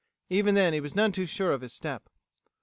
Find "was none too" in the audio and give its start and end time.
0.79-1.27